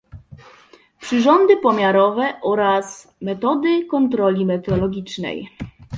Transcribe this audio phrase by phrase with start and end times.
[1.01, 5.49] Przyrządy pomiarowe oraz metody kontroli metrologicznej